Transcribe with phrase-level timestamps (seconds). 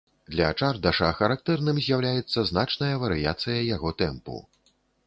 [0.35, 4.45] Для чардаша характэрным з'яўляецца значная варыяцыя яго тэмпу.